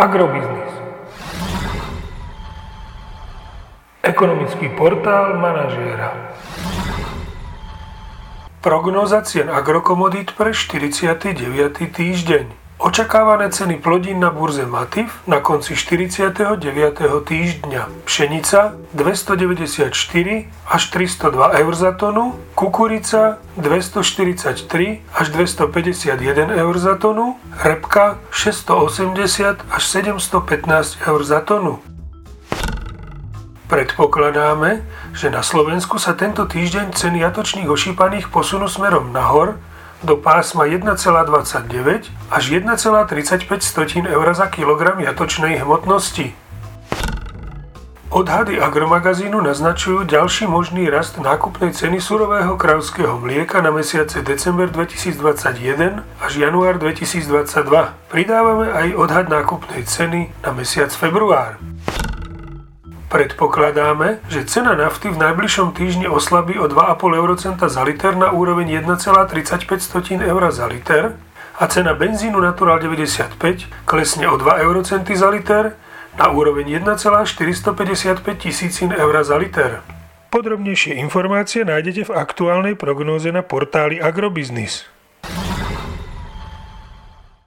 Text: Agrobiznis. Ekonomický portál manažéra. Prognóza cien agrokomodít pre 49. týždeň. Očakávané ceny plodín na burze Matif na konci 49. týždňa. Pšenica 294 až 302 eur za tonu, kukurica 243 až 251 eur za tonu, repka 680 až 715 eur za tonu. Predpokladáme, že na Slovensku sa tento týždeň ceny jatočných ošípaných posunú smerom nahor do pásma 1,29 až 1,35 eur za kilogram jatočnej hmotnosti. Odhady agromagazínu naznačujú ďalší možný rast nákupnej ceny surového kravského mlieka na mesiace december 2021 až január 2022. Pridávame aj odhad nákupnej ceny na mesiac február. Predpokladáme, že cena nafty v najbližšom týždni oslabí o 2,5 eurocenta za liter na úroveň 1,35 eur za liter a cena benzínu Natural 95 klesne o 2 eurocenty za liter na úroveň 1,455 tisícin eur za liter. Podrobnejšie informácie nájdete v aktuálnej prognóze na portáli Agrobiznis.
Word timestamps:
Agrobiznis. 0.00 0.72
Ekonomický 4.02 4.68
portál 4.72 5.36
manažéra. 5.36 6.32
Prognóza 8.60 9.20
cien 9.20 9.52
agrokomodít 9.52 10.32
pre 10.32 10.56
49. 10.56 11.92
týždeň. 11.92 12.59
Očakávané 12.80 13.52
ceny 13.52 13.76
plodín 13.76 14.24
na 14.24 14.32
burze 14.32 14.64
Matif 14.64 15.20
na 15.28 15.44
konci 15.44 15.76
49. 15.76 16.64
týždňa. 17.28 18.08
Pšenica 18.08 18.72
294 18.96 19.92
až 20.64 20.82
302 20.88 21.60
eur 21.60 21.74
za 21.76 21.92
tonu, 21.92 22.40
kukurica 22.56 23.36
243 23.60 25.12
až 25.12 25.26
251 25.28 26.56
eur 26.56 26.74
za 26.80 26.96
tonu, 26.96 27.36
repka 27.60 28.16
680 28.32 29.60
až 29.60 29.82
715 29.84 31.04
eur 31.04 31.20
za 31.20 31.44
tonu. 31.44 31.84
Predpokladáme, 33.68 34.80
že 35.12 35.28
na 35.28 35.44
Slovensku 35.44 36.00
sa 36.00 36.16
tento 36.16 36.48
týždeň 36.48 36.96
ceny 36.96 37.28
jatočných 37.28 37.68
ošípaných 37.68 38.32
posunú 38.32 38.72
smerom 38.72 39.12
nahor 39.12 39.60
do 40.02 40.16
pásma 40.16 40.64
1,29 40.64 42.08
až 42.30 42.44
1,35 42.50 44.06
eur 44.06 44.26
za 44.34 44.46
kilogram 44.46 45.00
jatočnej 45.00 45.60
hmotnosti. 45.60 46.32
Odhady 48.10 48.58
agromagazínu 48.58 49.38
naznačujú 49.38 50.02
ďalší 50.02 50.50
možný 50.50 50.90
rast 50.90 51.14
nákupnej 51.22 51.70
ceny 51.70 52.02
surového 52.02 52.58
kravského 52.58 53.14
mlieka 53.22 53.62
na 53.62 53.70
mesiace 53.70 54.26
december 54.26 54.66
2021 54.66 56.02
až 56.18 56.32
január 56.34 56.82
2022. 56.82 57.94
Pridávame 58.10 58.66
aj 58.66 58.98
odhad 58.98 59.30
nákupnej 59.30 59.86
ceny 59.86 60.34
na 60.42 60.50
mesiac 60.50 60.90
február. 60.90 61.62
Predpokladáme, 63.10 64.22
že 64.30 64.46
cena 64.46 64.78
nafty 64.78 65.10
v 65.10 65.18
najbližšom 65.18 65.74
týždni 65.74 66.06
oslabí 66.06 66.54
o 66.62 66.70
2,5 66.70 67.18
eurocenta 67.18 67.66
za 67.66 67.82
liter 67.82 68.14
na 68.14 68.30
úroveň 68.30 68.86
1,35 68.86 70.22
eur 70.22 70.42
za 70.54 70.70
liter 70.70 71.18
a 71.58 71.66
cena 71.66 71.98
benzínu 71.98 72.38
Natural 72.38 72.78
95 72.78 73.66
klesne 73.82 74.30
o 74.30 74.38
2 74.38 74.62
eurocenty 74.62 75.18
za 75.18 75.26
liter 75.26 75.74
na 76.14 76.30
úroveň 76.30 76.78
1,455 76.86 78.22
tisícin 78.38 78.94
eur 78.94 79.14
za 79.26 79.34
liter. 79.34 79.82
Podrobnejšie 80.30 80.94
informácie 81.02 81.66
nájdete 81.66 82.06
v 82.06 82.14
aktuálnej 82.14 82.78
prognóze 82.78 83.34
na 83.34 83.42
portáli 83.42 83.98
Agrobiznis. 83.98 84.86